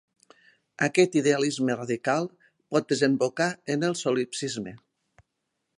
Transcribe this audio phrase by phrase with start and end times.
[0.85, 2.25] Aquest idealisme radical
[2.75, 4.75] pot desembocar en el solipsisme.